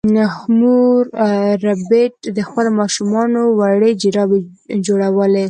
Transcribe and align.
مور 0.59 1.01
ربیټ 1.65 2.13
د 2.37 2.39
خپلو 2.47 2.69
ماشومانو 2.79 3.41
لپاره 3.49 3.57
وړې 3.77 3.91
جرابې 4.01 4.39
جوړولې 4.85 5.39